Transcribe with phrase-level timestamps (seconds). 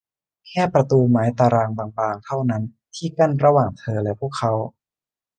[0.47, 2.63] แค่ประตูไม้ตารางบาง ๆ เท่านั้น
[2.95, 4.51] ที่กั้นกลางระหว่างเธอและพวกเขา